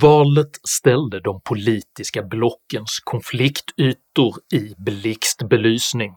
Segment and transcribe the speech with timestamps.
[0.00, 6.14] Valet ställde de politiska blockens konfliktytor i blixtbelysning,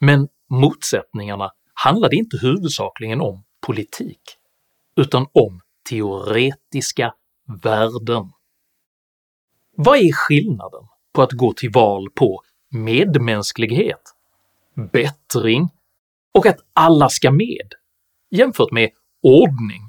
[0.00, 4.20] men motsättningarna handlade inte huvudsakligen om politik,
[4.96, 7.14] utan om teoretiska
[7.62, 8.32] värden.
[9.76, 10.82] Vad är skillnaden
[11.12, 14.02] på att gå till val på medmänsklighet,
[14.92, 15.68] bättring
[16.34, 17.72] och att alla ska med
[18.30, 18.90] jämfört med
[19.22, 19.88] ordning,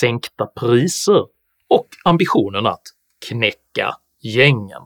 [0.00, 1.37] sänkta priser
[1.68, 2.82] och ambitionen att
[3.28, 4.82] knäcka gängen.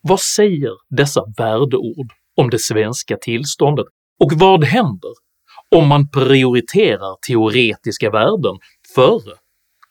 [0.00, 3.86] Vad säger dessa värdeord om det svenska tillståndet
[4.20, 5.12] och vad händer
[5.70, 8.58] om man prioriterar teoretiska värden
[8.94, 9.34] före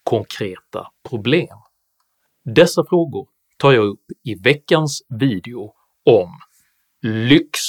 [0.03, 1.57] konkreta problem?
[2.55, 5.73] Dessa frågor tar jag upp i veckans video
[6.05, 6.29] om
[7.01, 7.63] lyxåsikter.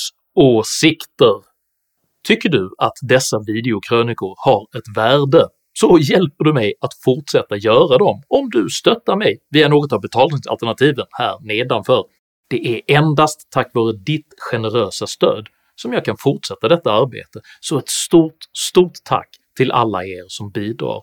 [2.27, 5.49] Tycker du att dessa videokrönikor har ett värde
[5.85, 10.01] så hjälper du mig att fortsätta göra dem om du stöttar mig via något av
[10.01, 12.05] betalningsalternativen här nedanför.
[12.51, 17.79] Det är endast tack vare ditt generösa stöd som jag kan fortsätta detta arbete, så
[17.79, 21.03] ett stort, stort tack till alla er som bidrar.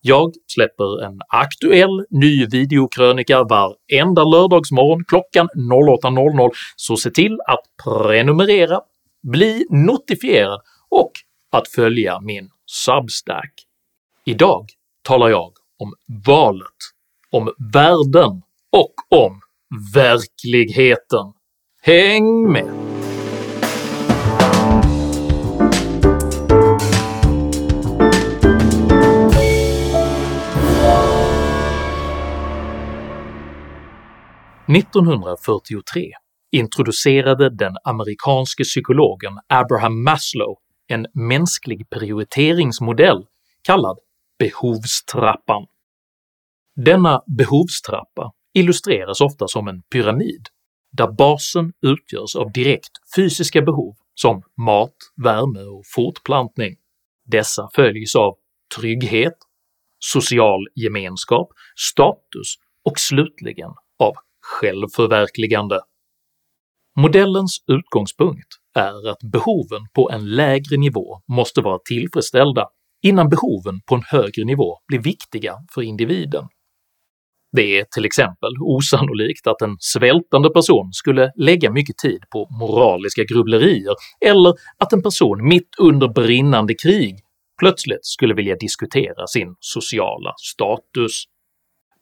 [0.00, 8.80] Jag släpper en aktuell ny videokrönika varenda lördagsmorgon klockan 08.00, så se till att prenumerera,
[9.22, 11.12] bli notifierad och
[11.52, 13.71] att följa min Substack.
[14.24, 14.66] Idag
[15.02, 15.92] talar jag om
[16.26, 16.78] valet,
[17.30, 18.42] om världen
[18.72, 19.40] och om
[19.94, 21.32] verkligheten.
[21.82, 22.64] Häng med!
[34.66, 36.10] –1943
[36.52, 40.56] introducerade den amerikanske psykologen Abraham Maslow
[40.88, 43.26] en mänsklig prioriteringsmodell
[43.62, 43.98] kallad
[44.38, 45.66] behovstrappan.
[46.76, 50.48] Denna behovstrappa illustreras ofta som en pyramid,
[50.92, 56.76] där basen utgörs av direkt fysiska behov som mat, värme och fortplantning.
[57.24, 58.34] Dessa följs av
[58.76, 59.36] trygghet,
[59.98, 62.54] social gemenskap, status
[62.84, 65.80] och slutligen av självförverkligande.
[66.96, 72.68] Modellens utgångspunkt är att behoven på en lägre nivå måste vara tillfredsställda
[73.02, 76.44] innan behoven på en högre nivå blir viktiga för individen.
[77.56, 83.24] Det är till exempel osannolikt att en svältande person skulle lägga mycket tid på moraliska
[83.24, 83.94] grubblerier
[84.26, 87.18] eller att en person mitt under brinnande krig
[87.60, 91.24] plötsligt skulle vilja diskutera sin sociala status.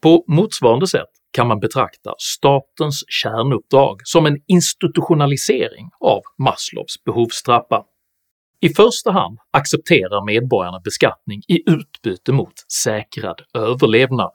[0.03, 7.84] På motsvarande sätt kan man betrakta statens kärnuppdrag som en institutionalisering av Maslows behovstrappa.
[8.62, 14.31] I första hand accepterar medborgarna beskattning i utbyte mot säkrad överlevnad,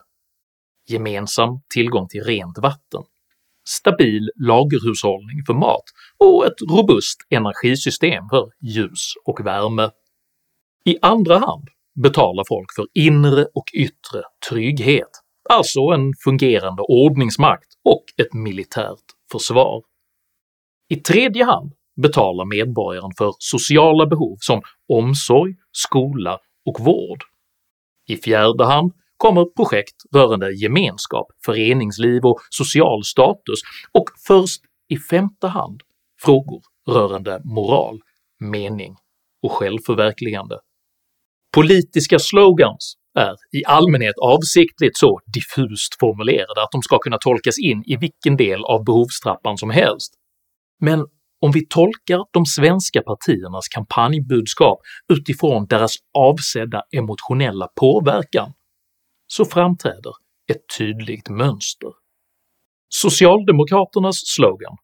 [0.88, 3.02] gemensam tillgång till rent vatten,
[3.68, 5.84] stabil lagerhushållning för mat
[6.18, 9.90] och ett robust energisystem för ljus och värme.
[10.84, 11.68] I andra hand
[12.02, 15.10] betalar folk för inre och yttre trygghet,
[15.50, 19.82] alltså en fungerande ordningsmakt och ett militärt försvar.
[20.88, 27.24] I tredje hand betalar medborgaren för sociala behov som omsorg, skola och vård.
[28.08, 33.60] I fjärde hand kommer projekt rörande gemenskap, föreningsliv och social status
[33.92, 35.80] och först i femte hand
[36.22, 38.00] frågor rörande moral,
[38.40, 38.96] mening
[39.42, 40.58] och självförverkligande.
[41.54, 47.82] Politiska slogans är i allmänhet avsiktligt så diffust formulerade att de ska kunna tolkas in
[47.86, 50.14] i vilken del av behovstrappan som helst,
[50.80, 51.06] men
[51.46, 54.78] om vi tolkar de svenska partiernas kampanjbudskap
[55.12, 58.52] utifrån deras avsedda emotionella påverkan
[59.26, 60.12] så framträder
[60.52, 61.90] ett tydligt mönster.
[62.88, 64.76] Socialdemokraternas slogan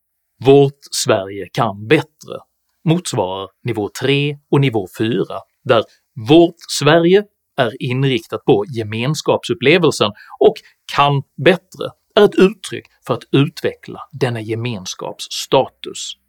[0.45, 2.37] “Vårt Sverige kan bättre”
[2.85, 5.25] motsvarar nivå 3 och nivå 4
[5.65, 5.85] där
[6.29, 7.25] “Vårt Sverige”
[7.57, 10.55] är inriktat på gemenskapsupplevelsen och
[10.95, 16.22] “kan bättre” är ett uttryck för att utveckla denna gemenskaps status.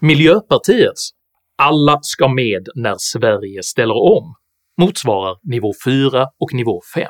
[0.00, 1.10] Miljöpartiets
[1.56, 4.34] “alla ska med när Sverige ställer om”
[4.80, 7.06] motsvarar nivå 4 och nivå 5.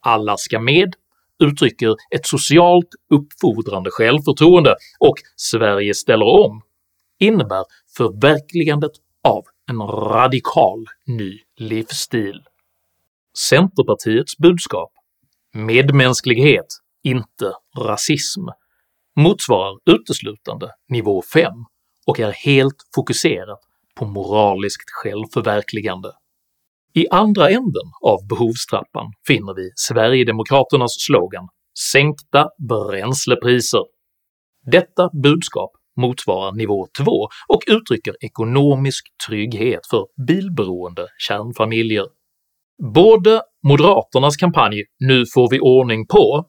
[0.00, 0.94] “Alla ska med”
[1.42, 6.62] uttrycker ett socialt uppfordrande självförtroende och “Sverige ställer om”
[7.18, 7.64] innebär
[7.96, 8.92] förverkligandet
[9.24, 12.42] av en radikal ny livsstil.
[13.38, 14.92] Centerpartiets budskap
[15.54, 16.66] “medmänsklighet,
[17.02, 18.42] inte rasism”
[19.16, 21.52] motsvarar uteslutande nivå 5
[22.08, 23.60] och är helt fokuserat
[23.96, 26.12] på moraliskt självförverkligande.
[26.94, 31.48] I andra änden av behovstrappan finner vi Sverigedemokraternas slogan
[31.92, 33.84] “Sänkta bränslepriser”.
[34.66, 37.04] Detta budskap motsvarar nivå 2
[37.48, 42.06] och uttrycker ekonomisk trygghet för bilberoende kärnfamiljer.
[42.94, 46.44] Både Moderaternas kampanj “Nu får vi ordning på”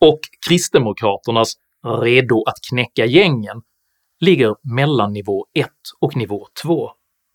[0.00, 1.52] och Kristdemokraternas
[2.02, 3.62] “Redo att knäcka gängen”
[4.20, 5.68] ligger mellan nivå 1
[6.00, 6.90] och nivå 2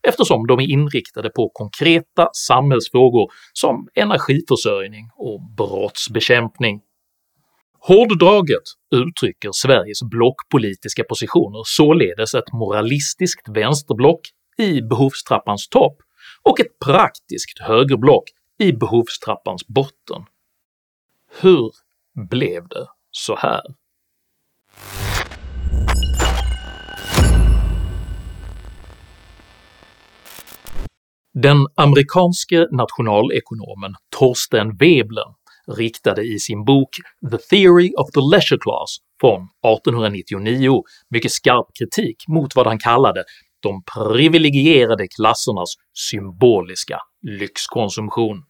[0.08, 6.80] eftersom de är inriktade på konkreta samhällsfrågor som energiförsörjning och brottsbekämpning.
[7.78, 8.62] Hårddraget
[8.94, 14.20] uttrycker Sveriges blockpolitiska positioner således ett moralistiskt vänsterblock
[14.58, 15.96] i behovstrappans topp
[16.42, 18.24] och ett praktiskt högerblock
[18.58, 20.22] i behovstrappans botten.
[21.40, 21.70] Hur
[22.30, 23.62] blev det så här?
[31.42, 35.32] Den amerikanske nationalekonomen Torsten Veblen
[35.76, 36.88] riktade i sin bok
[37.30, 43.24] “The Theory of the Leisure Class” från 1899 mycket skarp kritik mot vad han kallade
[43.62, 45.74] de privilegierade klassernas
[46.10, 48.42] symboliska lyxkonsumtion.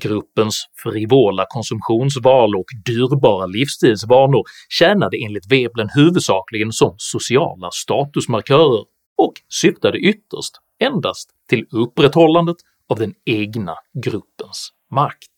[0.00, 8.84] Gruppens frivola konsumtionsval och dyrbara livsstilsvanor tjänade enligt Veblen huvudsakligen som sociala statusmarkörer
[9.18, 12.56] och syftade ytterst endast till upprätthållandet
[12.88, 13.74] av den egna
[14.04, 15.32] gruppens makt.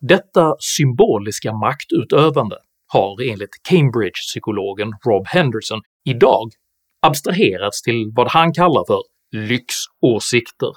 [0.00, 6.50] Detta symboliska maktutövande har enligt Cambridge-psykologen Rob Henderson idag
[7.02, 9.02] abstraherats till vad han kallar för
[9.32, 10.72] “lyxåsikter”.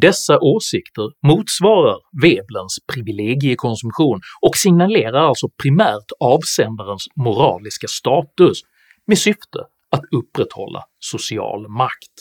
[0.00, 8.60] Dessa åsikter motsvarar Veblens privilegiekonsumtion och signalerar alltså primärt avsändarens moraliska status
[9.06, 9.58] med syfte
[9.90, 12.14] att upprätthålla social makt.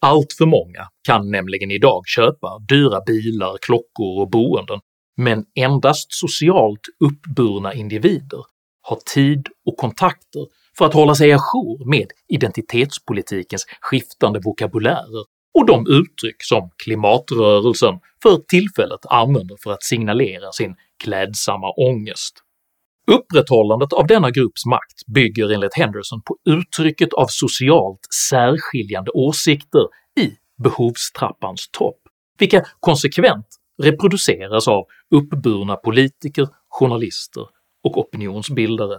[0.00, 4.80] Allt för många kan nämligen idag köpa dyra bilar, klockor och boenden,
[5.16, 8.44] men endast socialt uppburna individer
[8.82, 10.46] har tid och kontakter
[10.78, 18.36] för att hålla sig ajour med identitetspolitikens skiftande vokabulärer och de uttryck som klimatrörelsen för
[18.48, 22.42] tillfället använder för att signalera sin klädsamma ångest.
[23.10, 28.00] Upprätthållandet av denna grupps makt bygger enligt Henderson på uttrycket av socialt
[28.30, 29.86] särskiljande åsikter
[30.20, 30.30] i
[30.62, 31.98] behovstrappans topp,
[32.38, 33.46] vilka konsekvent
[33.82, 37.44] reproduceras av uppburna politiker, journalister
[37.84, 38.98] och opinionsbildare.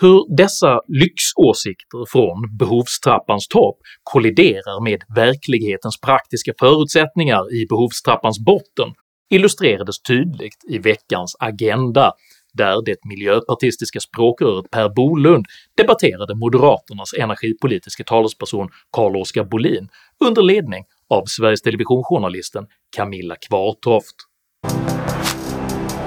[0.00, 8.94] Hur dessa lyxåsikter från behovstrappans topp kolliderar med verklighetens praktiska förutsättningar i behovstrappans botten
[9.30, 12.12] illustrerades tydligt i veckans Agenda
[12.52, 15.46] där det miljöpartistiska språkröret Per Bolund
[15.76, 19.88] debatterade moderaternas energipolitiska talesperson Carl-Oskar Bolin
[20.24, 22.66] under ledning av Sveriges Television-journalisten
[22.96, 24.16] Camilla Kvartoft.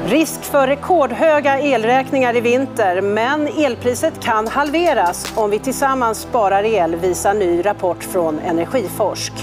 [0.07, 6.95] Risk för rekordhöga elräkningar i vinter, men elpriset kan halveras om vi tillsammans sparar el,
[6.95, 9.33] visar ny rapport från Energiforsk.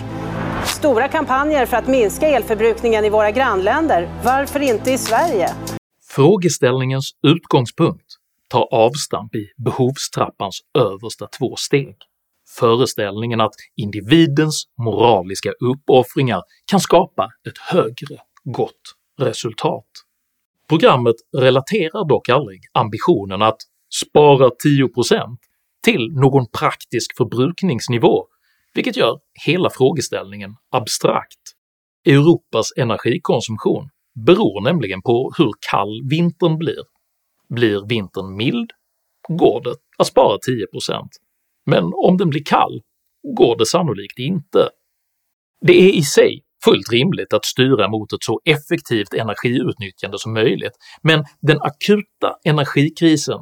[0.67, 5.49] Stora kampanjer för att minska elförbrukningen i våra grannländer, varför inte i Sverige?
[6.15, 8.07] Frågeställningens utgångspunkt
[8.49, 11.97] tar avstamp i behovstrappans översta två steg.
[12.59, 19.87] Föreställningen att individens moraliska uppoffringar kan skapa ett högre gott resultat.
[20.69, 23.59] Programmet relaterar dock aldrig ambitionen att
[24.03, 25.37] spara 10%
[25.85, 28.27] till någon praktisk förbrukningsnivå,
[28.75, 31.43] vilket gör hela frågeställningen abstrakt.
[32.07, 36.85] Europas energikonsumtion beror nämligen på hur kall vintern blir.
[37.49, 38.71] Blir vintern mild
[39.29, 41.09] går det att spara 10%,
[41.67, 42.83] men om den blir kall
[43.37, 44.69] går det sannolikt inte.
[45.61, 50.73] Det är i sig fullt rimligt att styra mot ett så effektivt energiutnyttjande som möjligt,
[51.03, 53.39] men den akuta energikrisen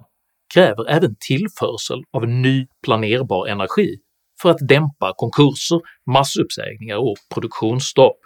[0.55, 3.97] kräver även tillförsel av ny planerbar energi
[4.43, 8.19] för att dämpa konkurser, massuppsägningar och produktionsstopp.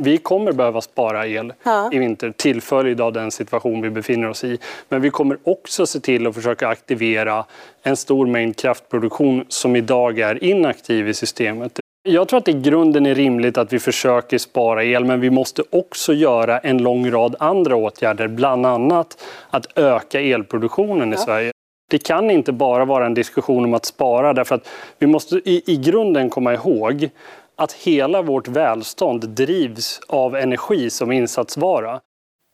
[0.00, 1.90] Vi kommer behöva spara el ja.
[1.92, 4.58] i vinter till följd av den situation vi befinner oss i.
[4.88, 7.44] Men vi kommer också se till att försöka aktivera
[7.82, 11.80] en stor mängd kraftproduktion som idag är inaktiv i systemet.
[12.02, 15.30] Jag tror att det i grunden är rimligt att vi försöker spara el, men vi
[15.30, 21.24] måste också göra en lång rad andra åtgärder, bland annat att öka elproduktionen i ja.
[21.24, 21.52] Sverige.
[21.90, 25.62] Det kan inte bara vara en diskussion om att spara, därför att vi måste i,
[25.66, 27.10] i grunden komma ihåg
[27.58, 32.00] att hela vårt välstånd drivs av energi som insatsvara.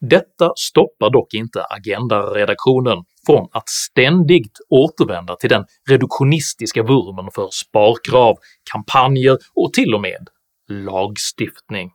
[0.00, 8.36] Detta stoppar dock inte Agenda-redaktionen från att ständigt återvända till den reduktionistiska vurmen för sparkrav,
[8.72, 10.28] kampanjer och till och med
[10.68, 11.90] lagstiftning.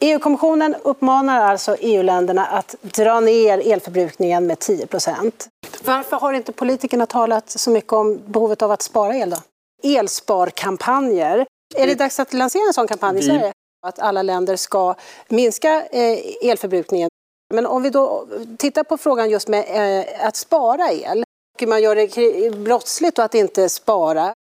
[0.00, 5.32] EU-kommissionen uppmanar alltså EU-länderna att dra ner elförbrukningen med 10%
[5.84, 9.30] Varför har inte politikerna talat så mycket om behovet av att spara el?
[9.30, 9.36] då?
[9.98, 11.46] Elsparkampanjer.
[11.76, 13.52] Är det dags att lansera en sån kampanj i Sverige?
[13.86, 14.94] Att alla länder ska
[15.28, 17.08] minska eh, elförbrukningen.
[17.54, 18.28] Men om vi då
[18.58, 21.24] tittar på frågan just med eh, att spara el,
[21.66, 24.32] man gör det brottsligt att inte spara.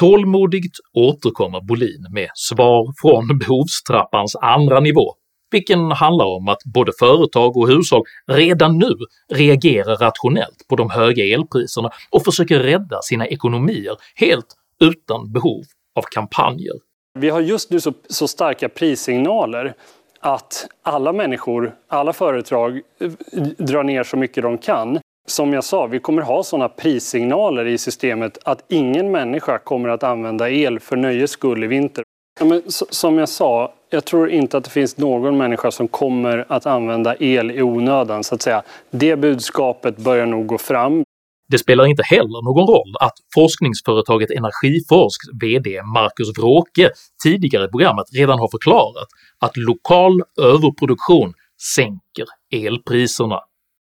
[0.00, 5.14] Tålmodigt återkommer Bolin med svar från behovstrappans andra nivå,
[5.50, 8.92] vilken handlar om att både företag och hushåll redan nu
[9.32, 14.46] reagerar rationellt på de höga elpriserna och försöker rädda sina ekonomier helt
[14.80, 15.62] utan behov
[15.98, 16.74] av kampanjer.
[17.18, 19.74] Vi har just nu så, så starka prissignaler
[20.20, 23.10] att alla människor, alla företag eh,
[23.58, 24.98] drar ner så mycket de kan
[25.30, 30.02] som jag sa, vi kommer ha sådana prissignaler i systemet att ingen människa kommer att
[30.02, 32.04] använda el för nöjes skull i vinter.
[32.40, 36.46] Ja, men, som jag sa, jag tror inte att det finns någon människa som kommer
[36.48, 38.62] att använda el i onödan så att säga.
[38.90, 41.04] Det budskapet börjar nog gå fram.
[41.48, 46.90] Det spelar inte heller någon roll att forskningsföretaget Energiforsks VD Marcus Wråke
[47.22, 51.34] tidigare i programmet redan har förklarat att lokal överproduktion
[51.76, 53.40] sänker elpriserna.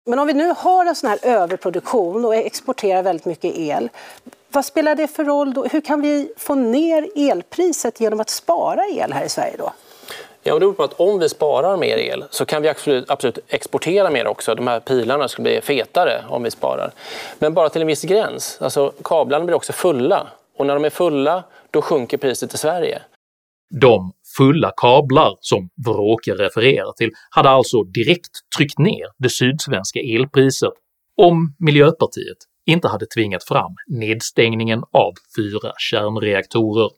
[0.05, 3.89] Men om vi nu har en sån här överproduktion och exporterar väldigt mycket el,
[4.51, 5.65] vad spelar det för roll då?
[5.65, 9.73] Hur kan vi få ner elpriset genom att spara el här i Sverige då?
[10.43, 13.39] Ja, det beror på att om vi sparar mer el så kan vi absolut, absolut,
[13.47, 14.55] exportera mer också.
[14.55, 16.91] De här pilarna skulle bli fetare om vi sparar.
[17.39, 18.57] Men bara till en viss gräns.
[18.61, 23.01] Alltså, kablarna blir också fulla och när de är fulla då sjunker priset i Sverige.
[23.81, 30.73] De fulla kablar som Wråke refererar till hade alltså direkt tryckt ner det sydsvenska elpriset
[31.21, 36.89] om Miljöpartiet inte hade tvingat fram nedstängningen av fyra kärnreaktorer.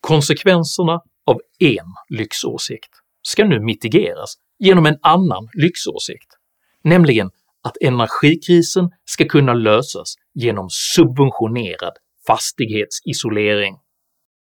[0.00, 2.90] Konsekvenserna av en lyxåsikt
[3.22, 6.30] ska nu mitigeras genom en annan lyxåsikt,
[6.84, 7.30] nämligen
[7.62, 11.92] att energikrisen ska kunna lösas genom subventionerad
[12.26, 13.76] fastighetsisolering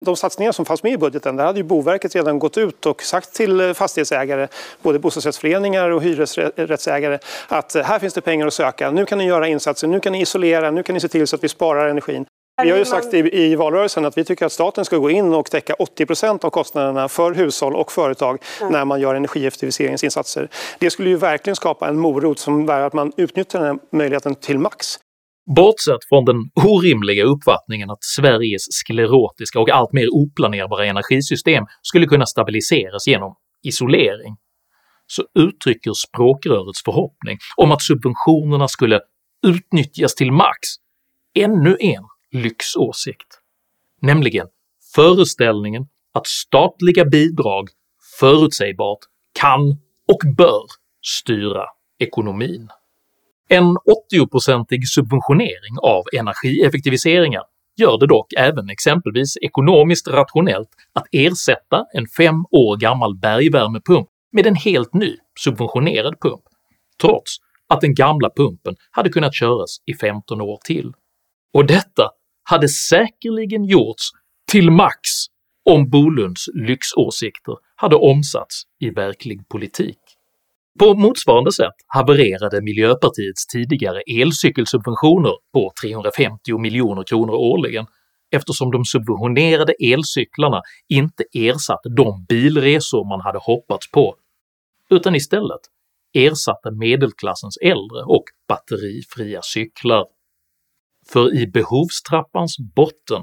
[0.04, 3.02] de satsningar som fanns med i budgeten, där hade ju Boverket redan gått ut och
[3.02, 4.48] sagt till eh, fastighetsägare,
[4.82, 8.90] både bostadsrättsföreningar och hyresrättsägare, att eh, här finns det pengar att söka.
[8.90, 11.36] Nu kan ni göra insatser, nu kan ni isolera, nu kan ni se till så
[11.36, 12.26] att vi sparar energin.
[12.62, 15.34] Vi har ju sagt i, i valrörelsen att vi tycker att staten ska gå in
[15.34, 18.73] och täcka 80 procent av kostnaderna för hushåll och företag mm.
[18.73, 20.49] när man gör energieffektiviseringsinsatser.
[20.78, 24.34] Det skulle ju verkligen skapa en morot som innebär att man utnyttjar den här möjligheten
[24.34, 24.87] till max.
[25.56, 26.37] Bortsett från den
[26.68, 34.37] orimliga uppfattningen att Sveriges sklerotiska och allt mer oplanerbara energisystem skulle kunna stabiliseras genom isolering,
[35.06, 39.00] så uttrycker språkrörets förhoppning om att subventionerna skulle
[39.46, 40.58] utnyttjas till max
[41.34, 43.40] ännu en lyxåsikt,
[44.00, 44.46] nämligen
[44.94, 47.68] föreställningen att statliga bidrag
[48.20, 48.98] förutsägbart
[49.40, 49.70] kan
[50.08, 50.64] och bör
[51.02, 51.64] styra
[51.98, 52.68] ekonomin.
[53.48, 57.42] En 80-procentig subventionering av energieffektiviseringar
[57.76, 64.46] gör det dock även exempelvis ekonomiskt rationellt att ersätta en fem år gammal bergvärmepump med
[64.46, 66.42] en helt ny subventionerad pump,
[67.00, 67.36] trots
[67.68, 70.92] att den gamla pumpen hade kunnat köras i 15 år till.
[71.52, 72.10] Och detta
[72.44, 74.10] hade säkerligen gjorts
[74.52, 74.98] till max
[75.70, 79.98] om Bolunds lyxåsikter hade omsatts i verklig politik.
[80.78, 87.86] På motsvarande sätt havererade Miljöpartiets tidigare elcykelsubventioner på 350 miljoner kronor årligen
[88.32, 94.16] eftersom de subventionerade elcyklarna inte ersatte de bilresor man hade hoppats på,
[94.90, 95.60] utan istället
[96.14, 100.04] ersatte medelklassens äldre och batterifria cyklar.
[101.06, 103.23] För i behovstrappans botten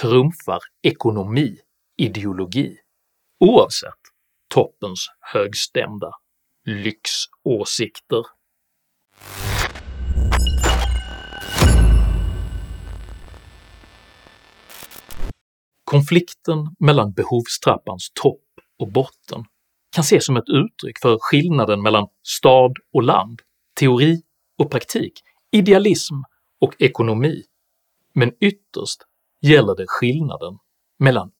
[0.00, 1.56] trumfar ekonomi
[1.96, 2.76] ideologi,
[3.40, 4.00] oavsett
[4.54, 6.10] toppens högstämda
[6.64, 8.22] lyxåsikter.
[15.84, 18.40] Konflikten mellan behovstrappans topp
[18.78, 19.44] och botten
[19.94, 23.40] kan ses som ett uttryck för skillnaden mellan stad och land,
[23.80, 24.22] teori
[24.58, 25.12] och praktik,
[25.52, 26.14] idealism
[26.64, 27.42] och ekonomi,
[28.14, 29.00] men ytterst
[29.40, 30.58] gäller det skillnaden
[30.98, 31.30] mellan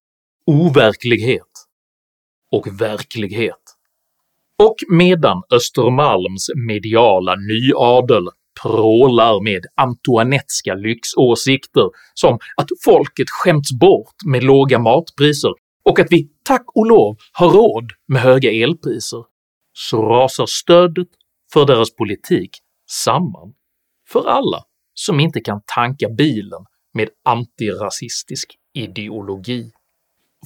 [0.46, 1.52] overklighet
[2.52, 3.64] och verklighet.
[4.58, 8.28] Och medan Östermalms mediala nyadel
[8.62, 15.52] prålar med Antoinetteska lyxåsikter som att folket skämts bort med låga matpriser
[15.84, 19.24] och att vi tack och lov har råd med höga elpriser,
[19.72, 21.08] så rasar stödet
[21.52, 22.50] för deras politik
[22.90, 23.54] samman
[24.08, 29.70] för alla som inte kan tanka bilen med antirasistisk ideologi.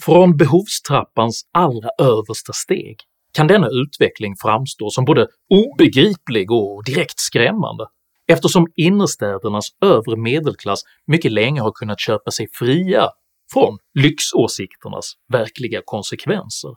[0.00, 2.96] Från behovstrappans allra översta steg
[3.32, 7.86] kan denna utveckling framstå som både obegriplig och direkt skrämmande
[8.28, 13.08] eftersom innerstädernas övre medelklass mycket länge har kunnat köpa sig fria
[13.52, 16.70] från lyxåsikternas verkliga konsekvenser.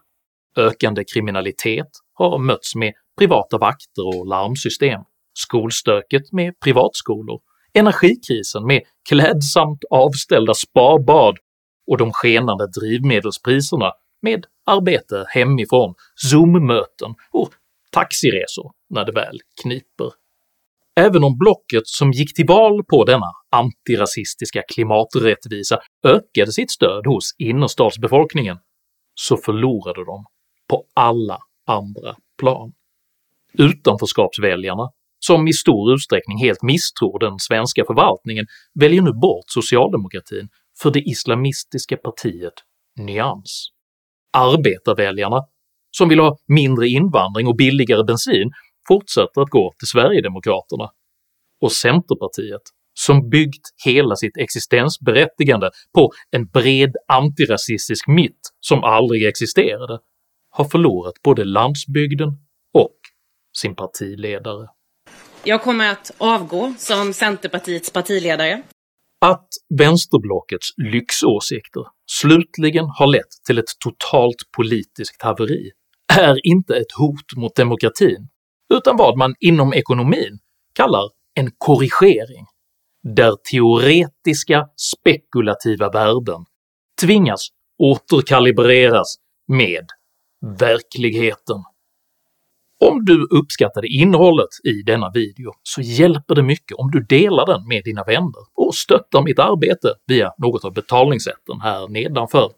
[0.57, 5.01] Ökande kriminalitet har mötts med privata vakter och larmsystem,
[5.33, 7.39] skolstöket med privatskolor,
[7.73, 11.37] energikrisen med klädsamt avställda sparbad
[11.87, 17.49] och de skenande drivmedelspriserna med arbete hemifrån, zoom-möten och
[17.91, 20.11] taxiresor när det väl kniper.
[20.95, 27.35] Även om blocket som gick till val på denna antirasistiska klimaträttvisa ökade sitt stöd hos
[27.37, 28.57] innerstadsbefolkningen
[29.15, 30.25] så förlorade de
[30.69, 32.73] på alla andra plan.
[33.53, 34.89] Utanförskapsväljarna,
[35.25, 38.45] som i stor utsträckning helt misstror den svenska förvaltningen,
[38.79, 40.49] väljer nu bort socialdemokratin
[40.81, 42.53] för det islamistiska partiet
[42.99, 43.67] Nyans.
[44.37, 45.45] Arbetarväljarna,
[45.91, 48.51] som vill ha mindre invandring och billigare bensin,
[48.87, 50.89] fortsätter att gå till Sverigedemokraterna,
[51.61, 52.61] och Centerpartiet,
[52.93, 59.99] som byggt hela sitt existensberättigande på en bred antirasistisk mitt som aldrig existerade,
[60.49, 62.29] har förlorat både landsbygden
[62.73, 62.97] och
[63.57, 64.67] sin partiledare.
[65.43, 68.63] Jag kommer att avgå som Centerpartiets partiledare.
[69.21, 69.48] Att
[69.79, 75.71] vänsterblockets lyxåsikter slutligen har lett till ett totalt politiskt haveri
[76.19, 78.27] är inte ett hot mot demokratin,
[78.74, 80.39] utan vad man inom ekonomin
[80.74, 82.45] kallar en korrigering,
[83.15, 86.45] där teoretiska spekulativa värden
[87.01, 89.15] tvingas återkalibreras
[89.48, 89.86] med
[90.60, 91.63] verkligheten.
[92.89, 97.67] Om du uppskattade innehållet i denna video så hjälper det mycket om du delar den
[97.67, 102.51] med dina vänner och stöttar mitt arbete via något av betalningssätten här nedanför.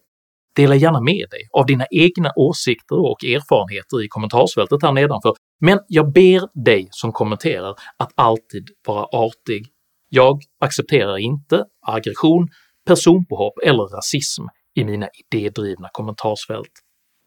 [0.56, 5.80] Dela gärna med dig av dina egna åsikter och erfarenheter i kommentarsfältet här nedanför, men
[5.88, 9.65] jag ber dig som kommenterar att alltid vara artig.
[10.10, 12.48] Jag accepterar inte aggression,
[12.86, 14.43] personpåhopp eller rasism
[14.76, 16.71] i mina idédrivna kommentarsfält.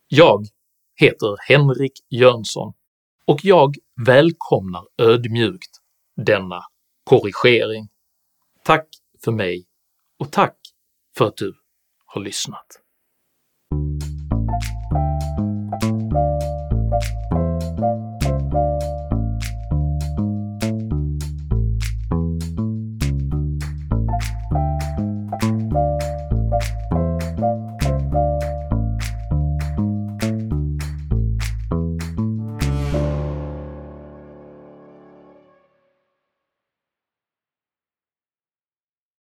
[0.09, 0.45] Jag
[1.01, 2.73] heter Henrik Jönsson
[3.27, 3.75] och jag
[4.07, 5.71] välkomnar ödmjukt
[6.17, 6.61] denna
[7.05, 7.89] korrigering.
[8.65, 8.89] Tack
[9.25, 9.67] för mig
[10.19, 10.57] och tack
[11.17, 11.55] för att du
[12.07, 12.67] har lyssnat.